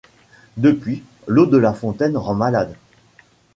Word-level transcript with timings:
Depuis, 0.57 1.03
l'eau 1.27 1.45
de 1.45 1.59
la 1.59 1.75
fontaine 1.75 2.17
rend 2.17 2.33
malade. 2.33 2.75